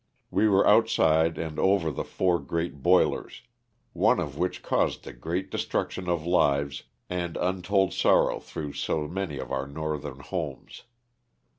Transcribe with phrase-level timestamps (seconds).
[0.31, 3.43] We were outside and over the four great boilers,
[3.93, 9.37] one of which caused the great destruction of lives and untold sorrow through so many
[9.37, 10.85] of our northern homes.